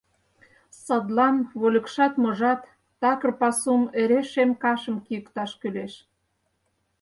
Садлан, 0.83 1.37
вольыкшат-можат, 1.59 2.61
такыр 3.01 3.31
пасум 3.39 3.83
эре 4.01 4.21
шем 4.31 4.51
кашым 4.63 4.95
кийыкташ 5.05 5.51
кӱлеш. 5.61 5.93